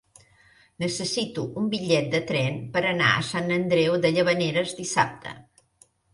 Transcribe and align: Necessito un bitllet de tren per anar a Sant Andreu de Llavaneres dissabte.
Necessito 0.83 1.43
un 1.63 1.67
bitllet 1.73 2.07
de 2.15 2.21
tren 2.31 2.57
per 2.77 2.83
anar 2.93 3.11
a 3.19 3.27
Sant 3.29 3.53
Andreu 3.59 4.01
de 4.07 4.13
Llavaneres 4.19 4.75
dissabte. 4.81 5.37